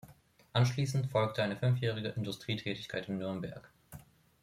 [0.53, 3.69] Anschließend folgte eine fünfjährige Industrietätigkeit in Nürnberg.